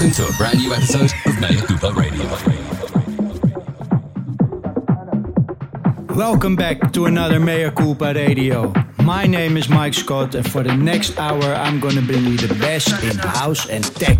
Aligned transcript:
Welcome 0.00 0.24
to 0.24 0.32
a 0.32 0.36
brand 0.38 0.58
new 0.58 0.72
episode 0.72 1.12
of 1.26 1.40
Mea 1.42 1.60
Culpa 1.60 1.92
Radio. 1.92 2.24
Welcome 6.16 6.56
back 6.56 6.90
to 6.94 7.04
another 7.04 7.38
Mea 7.38 7.70
Culpa 7.70 8.14
Radio. 8.14 8.72
My 9.02 9.26
name 9.26 9.58
is 9.58 9.68
Mike 9.68 9.92
Scott, 9.92 10.34
and 10.34 10.50
for 10.50 10.62
the 10.62 10.74
next 10.74 11.18
hour, 11.18 11.44
I'm 11.44 11.80
gonna 11.80 12.00
bring 12.00 12.24
you 12.24 12.38
the 12.38 12.54
best 12.54 12.88
in 13.04 13.18
house 13.18 13.68
and 13.68 13.84
tech. 13.96 14.18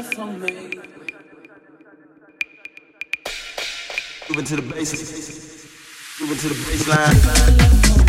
left 0.00 0.14
for 0.14 0.26
me. 0.26 0.80
Moving 4.28 4.44
to 4.44 4.56
the 4.56 4.62
bass, 4.62 6.20
moving 6.20 6.38
to 6.38 6.48
the 6.48 6.54
baseline. 6.54 7.99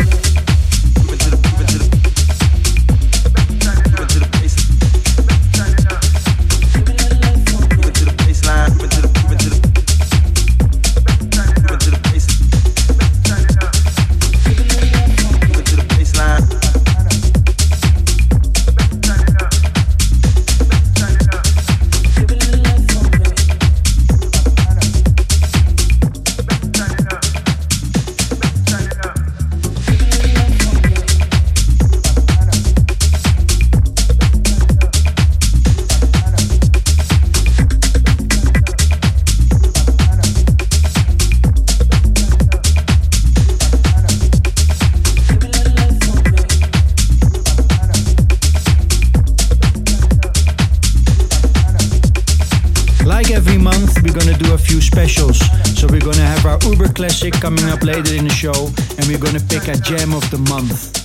Classic 57.02 57.32
coming 57.32 57.64
up 57.64 57.82
later 57.82 58.14
in 58.14 58.22
the 58.22 58.30
show, 58.30 58.70
and 58.96 59.04
we're 59.08 59.18
gonna 59.18 59.42
pick 59.48 59.66
a 59.66 59.76
jam 59.76 60.14
of 60.14 60.22
the 60.30 60.38
month. 60.48 61.02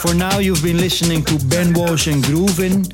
For 0.00 0.14
now, 0.14 0.38
you've 0.38 0.62
been 0.62 0.76
listening 0.76 1.24
to 1.24 1.44
Ben 1.46 1.72
Walsh 1.74 2.06
and 2.06 2.22
Groovin. 2.22 2.86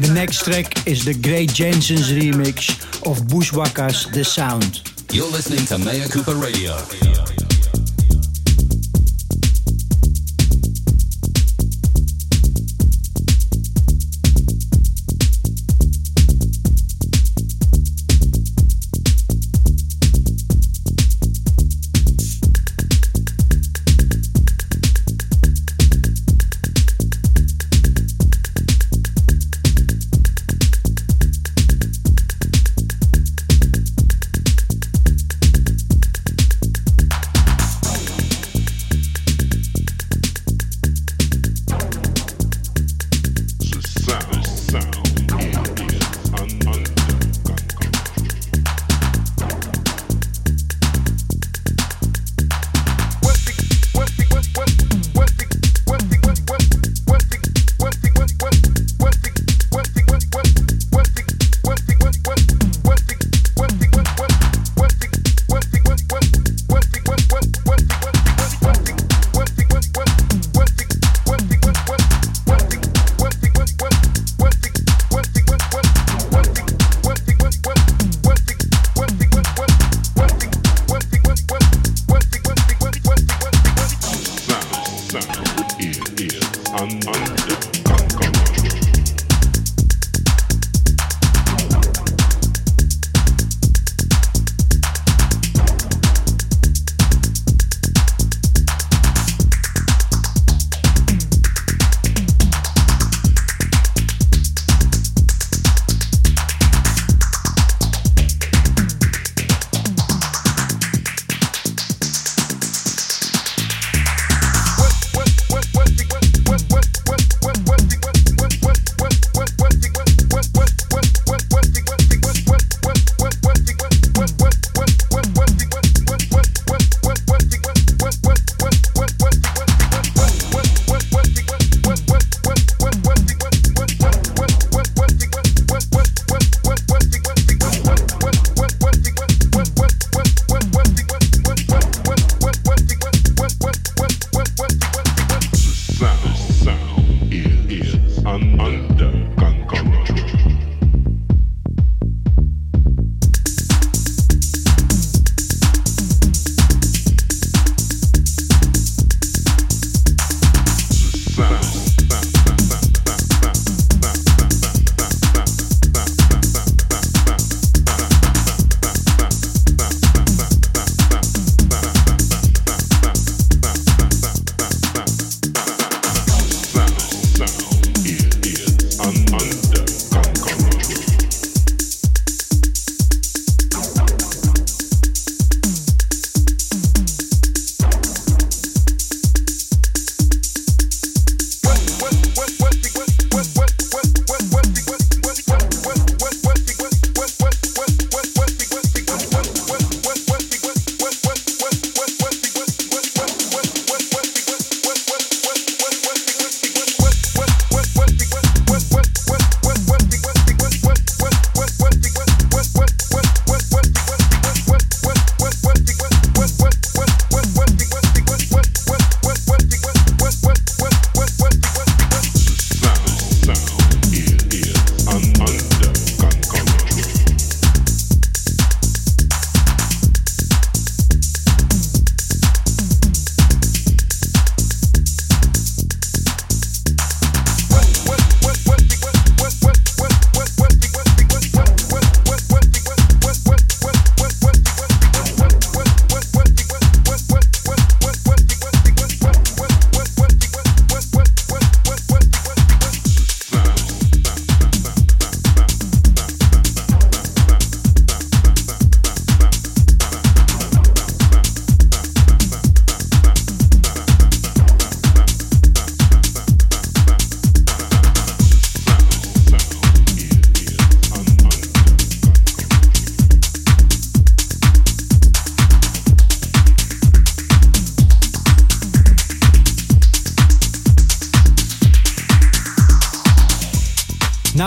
The 0.00 0.12
next 0.12 0.44
track 0.44 0.88
is 0.88 1.04
the 1.04 1.14
Great 1.14 1.52
Jensen's 1.52 2.10
remix 2.10 2.82
of 3.08 3.28
Bushwacka's 3.28 4.10
The 4.10 4.24
Sound. 4.24 4.82
You're 5.12 5.30
listening 5.30 5.66
to 5.66 5.78
Mea 5.78 6.08
Culpa 6.08 6.34
Radio. 6.34 7.07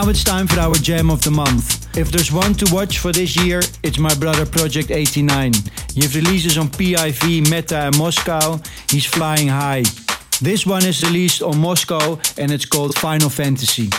Now 0.02 0.10
it's 0.10 0.24
time 0.24 0.48
for 0.48 0.60
our 0.60 0.74
jam 0.74 1.12
of 1.12 1.22
the 1.22 1.30
month. 1.30 1.96
If 1.96 2.12
there's 2.12 2.32
one 2.32 2.56
to 2.56 2.74
watch 2.74 2.98
for 2.98 3.12
this 3.12 3.36
year, 3.36 3.62
it's 3.84 4.00
my 4.00 4.12
brother 4.16 4.48
Project 4.48 4.90
89. 4.90 5.54
He 5.94 6.02
has 6.02 6.16
releases 6.16 6.58
on 6.58 6.70
PIV, 6.70 7.48
Meta, 7.52 7.78
and 7.78 7.98
Moscow. 8.00 8.60
He's 8.90 9.06
flying 9.06 9.48
high. 9.48 9.84
This 10.42 10.66
one 10.66 10.84
is 10.88 11.04
released 11.04 11.44
on 11.44 11.60
Moscow 11.60 12.18
and 12.40 12.52
it's 12.52 12.66
called 12.66 12.98
Final 12.98 13.30
Fantasy. 13.30 13.92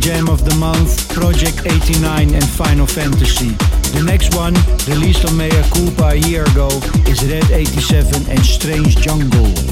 Jam 0.00 0.28
of 0.28 0.44
the 0.44 0.54
Month, 0.56 1.08
Project 1.14 1.62
89 1.64 2.34
and 2.34 2.44
Final 2.44 2.86
Fantasy. 2.86 3.50
The 3.96 4.02
next 4.04 4.34
one, 4.34 4.52
released 4.86 5.24
on 5.24 5.36
Mea 5.36 5.48
Culpa 5.72 6.08
a 6.08 6.14
year 6.14 6.44
ago, 6.44 6.68
is 7.08 7.24
Red 7.24 7.50
87 7.50 8.30
and 8.30 8.44
Strange 8.44 8.96
Jungle. 8.96 9.71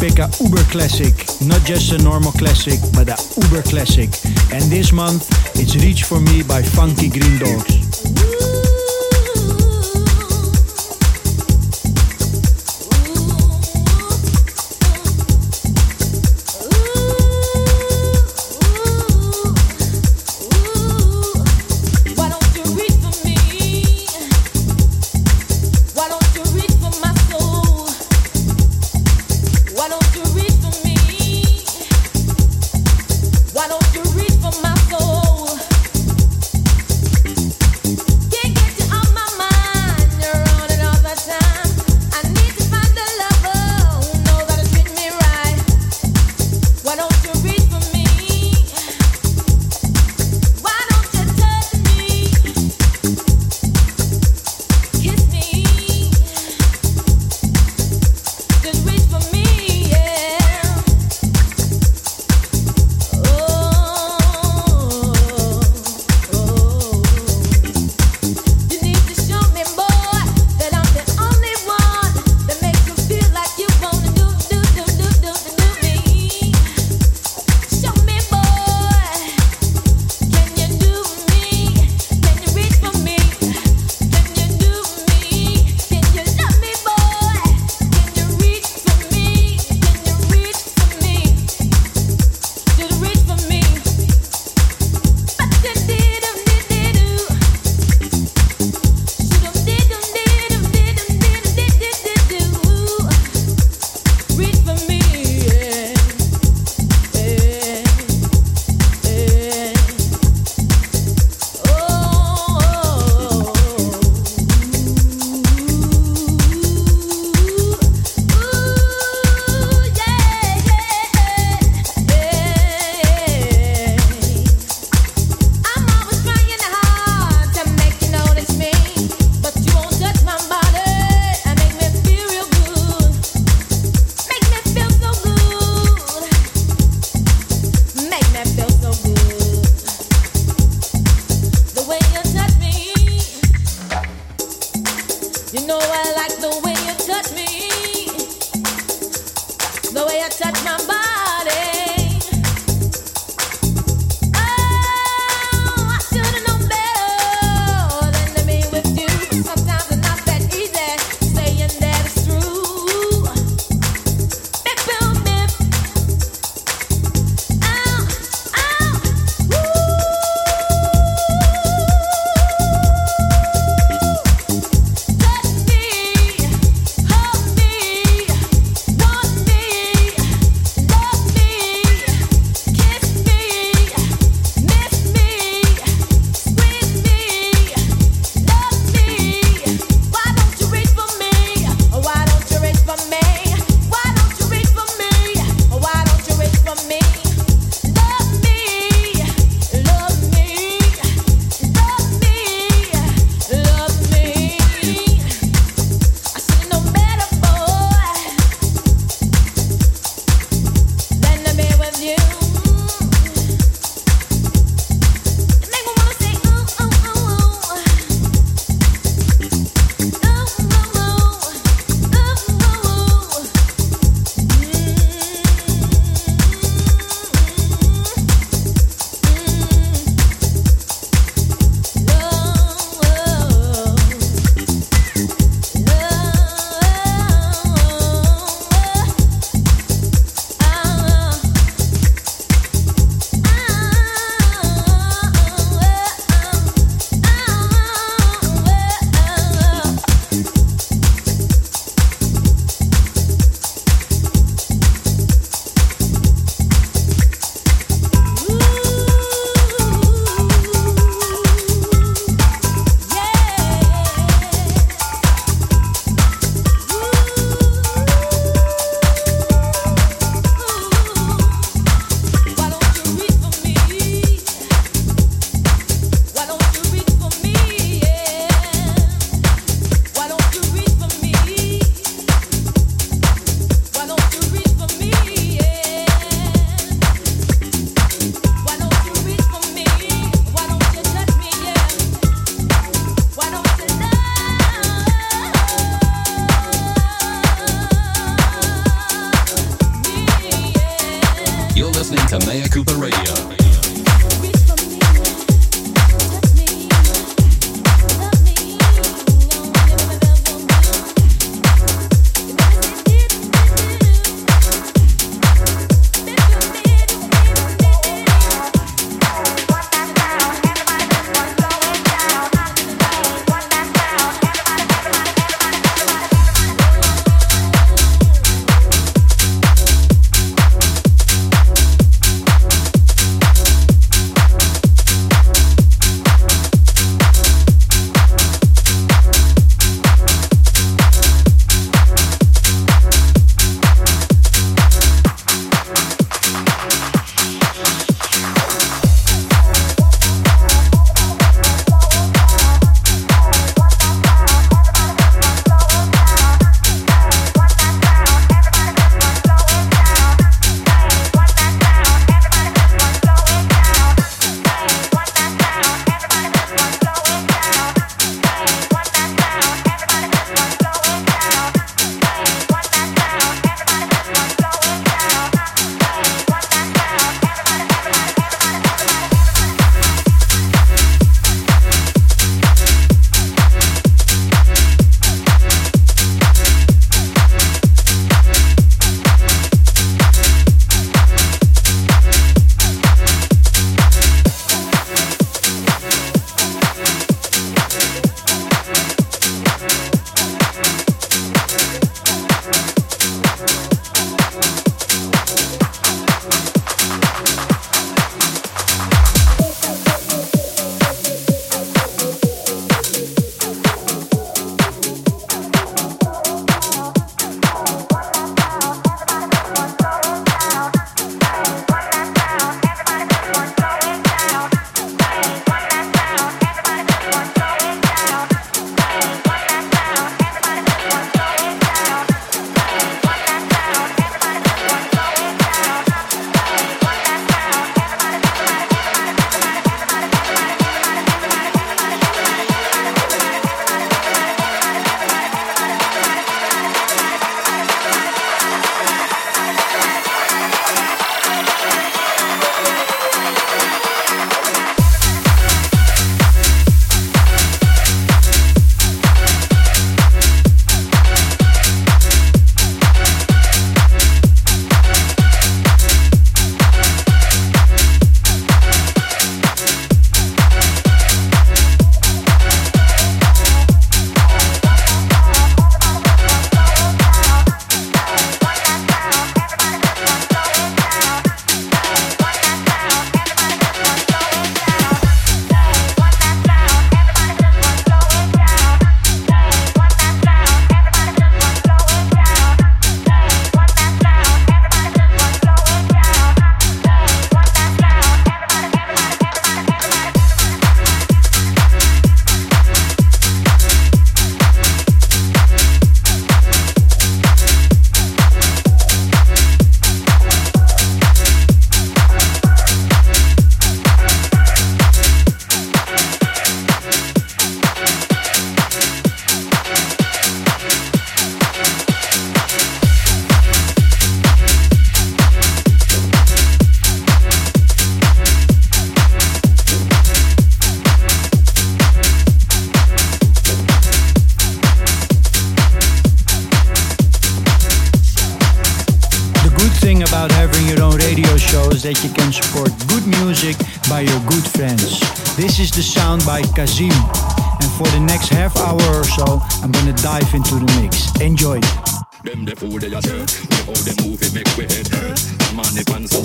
Pick 0.00 0.18
a 0.18 0.30
uber 0.40 0.64
classic, 0.72 1.12
not 1.46 1.62
just 1.66 1.92
a 1.92 1.98
normal 2.02 2.32
classic, 2.32 2.80
but 2.94 3.08
a 3.08 3.18
uber 3.42 3.62
classic. 3.62 4.08
And 4.50 4.64
this 4.72 4.92
month 4.92 5.28
it's 5.54 5.76
Reach 5.76 6.04
for 6.04 6.20
Me 6.20 6.42
by 6.42 6.62
Funky 6.62 7.10
Green 7.10 7.38
Dogs. 7.38 8.49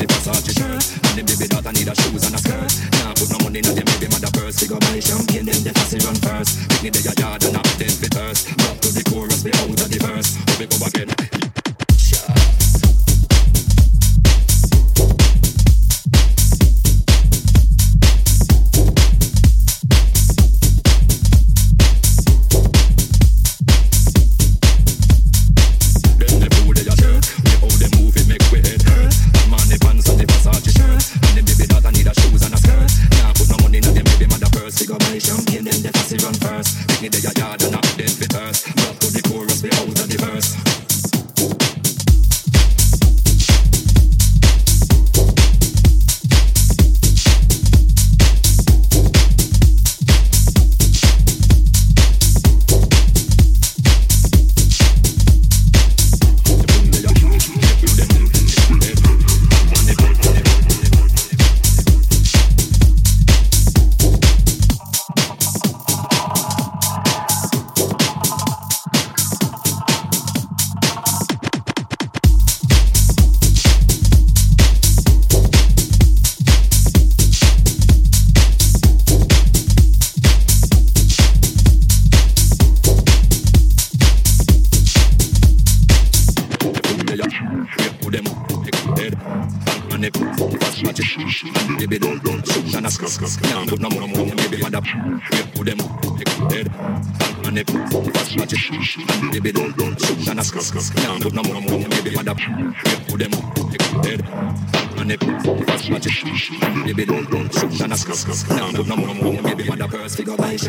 the 0.05 0.13
Versace 0.13 0.53
shirt. 0.53 0.83
And 1.09 1.15
the 1.17 1.23
baby 1.25 1.47
daughter 1.49 1.71
need 1.73 1.89
a 1.89 1.95
shoes 1.95 2.23
and 2.25 2.35
a 2.35 2.39
skirt. 2.39 2.69
Can't 2.93 3.15
put 3.17 3.29
no 3.33 3.37
money 3.43 3.59
in 3.59 3.75
the 3.75 3.83
baby 3.83 4.07
mother 4.11 4.31
purse. 4.33 4.59
Figure 4.59 4.79
buy 4.79 4.99
champagne, 4.99 5.45
then 5.45 5.61
the 5.65 5.71
fussy 5.73 5.97
run 6.05 6.15
first. 6.21 6.61
Pick 6.69 6.83
me 6.83 6.89
the 6.89 7.01
there, 7.01 7.24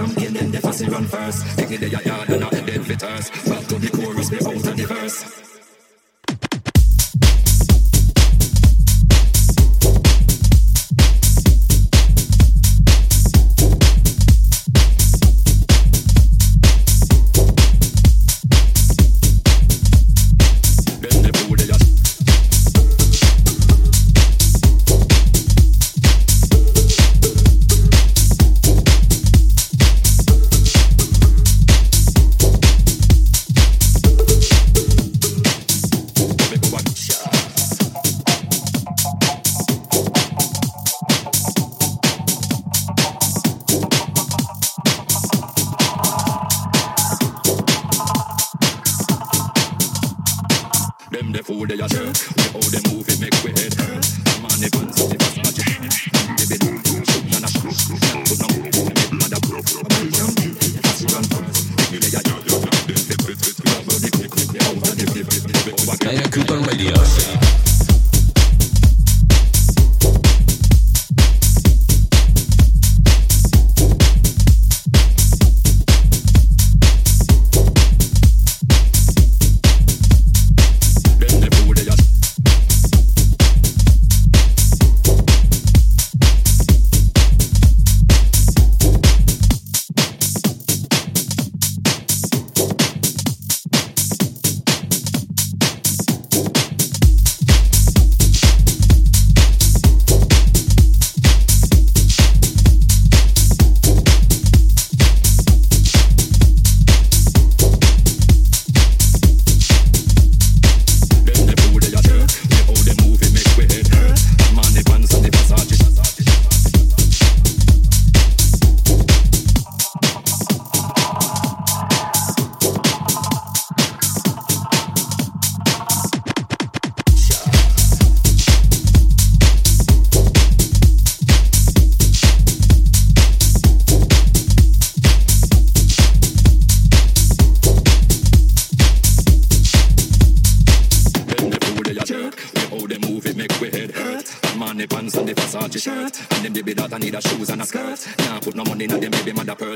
figure 0.08 0.30
buy 0.30 0.32
champagne, 0.32 0.34
then 0.34 0.50
the 0.50 0.60
fussy 0.60 0.88
run 0.88 1.04
first. 1.06 1.58
Take 1.58 1.70
me 1.70 1.76
to 1.78 1.88
your 1.88 2.02
yard 2.02 2.28
and 2.30 2.44
I 2.44 2.50
dead 2.50 2.86
fitters. 2.86 3.30
Back 3.30 3.66
to 3.66 3.78
the 3.78 3.90
chorus, 3.90 4.30
we 4.30 4.38
out 4.38 4.54
of 4.54 4.76
the 4.76 4.86
verse. 4.86 5.45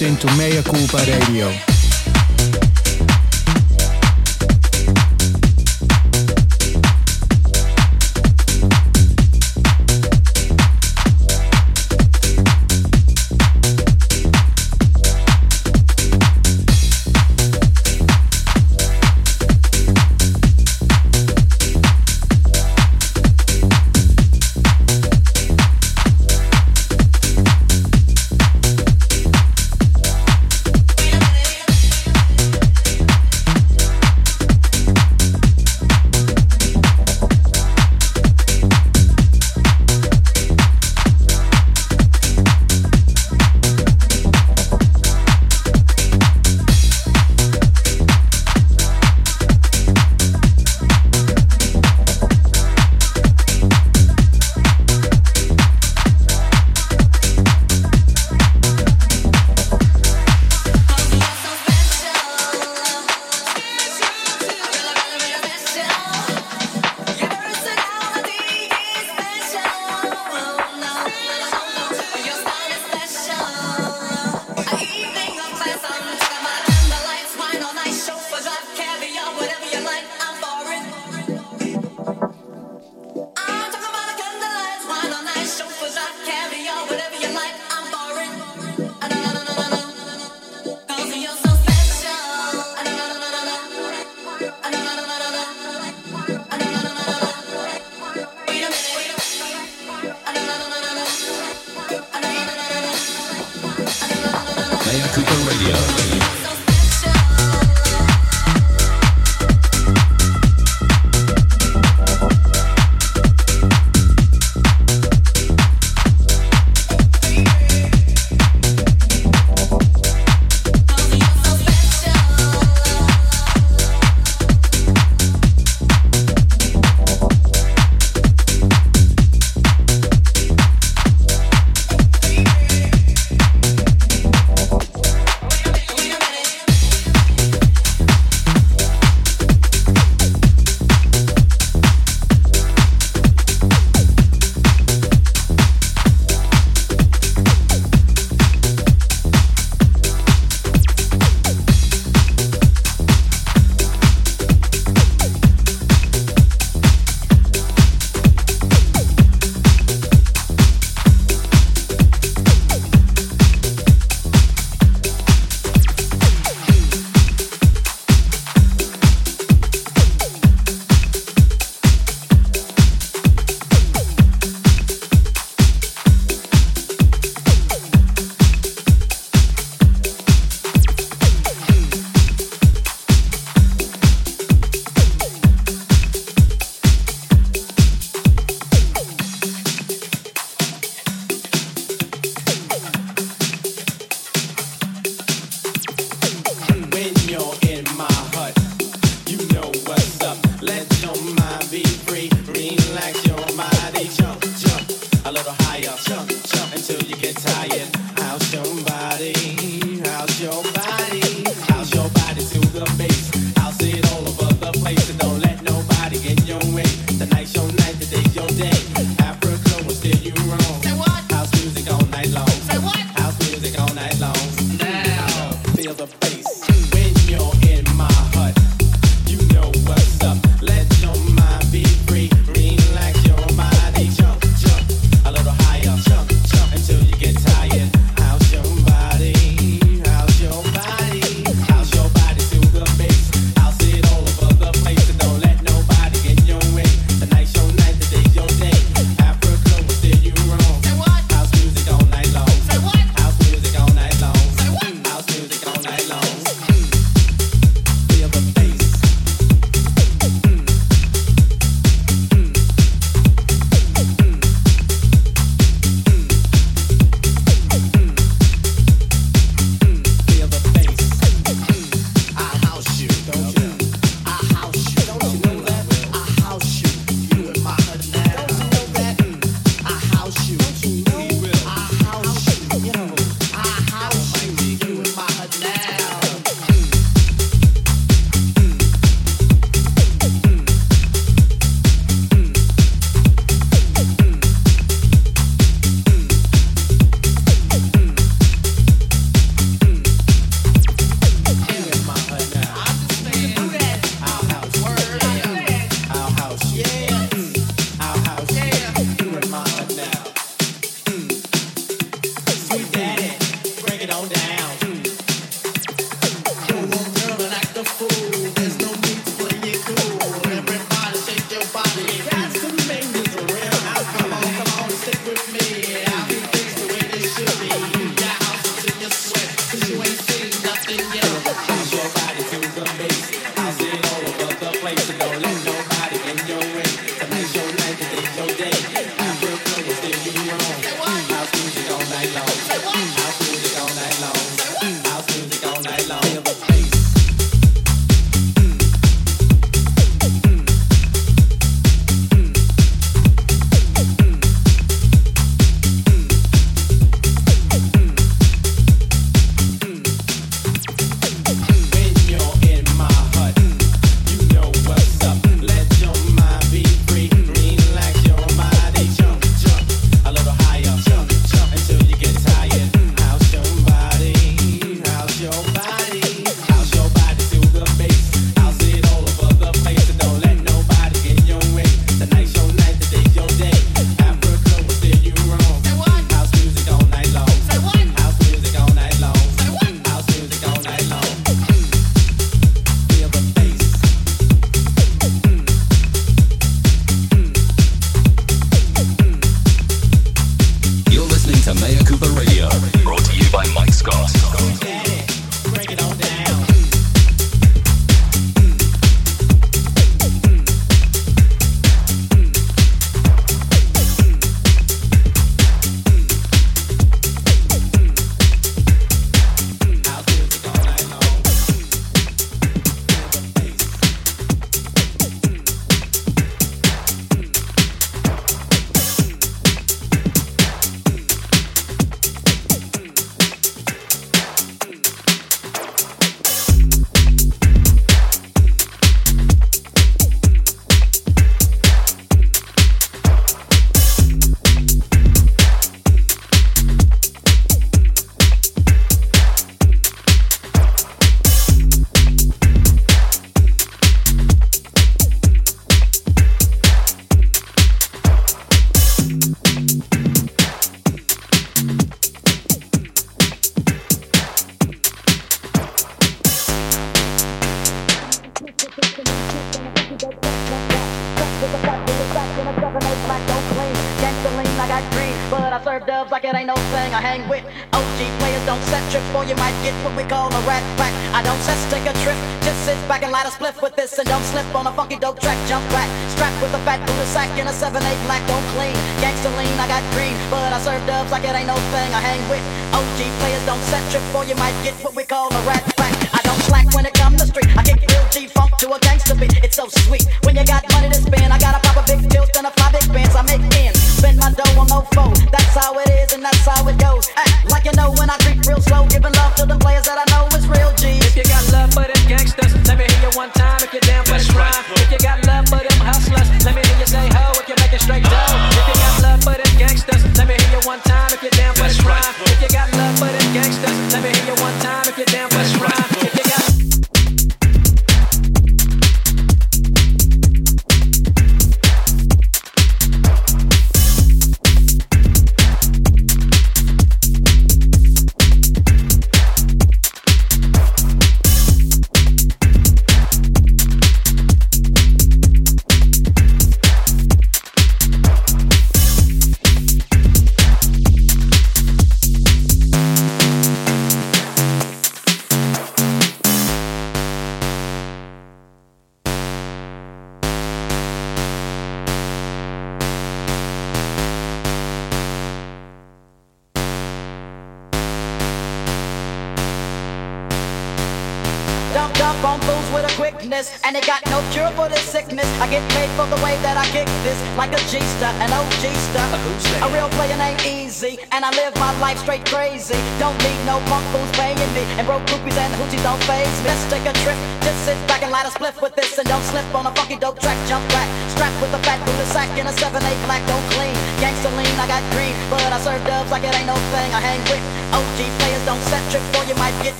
Into 0.00 0.26
Mea 0.36 0.62
Culpa 0.62 0.98
Radio. 1.04 1.73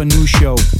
A 0.00 0.04
new 0.04 0.26
show. 0.26 0.77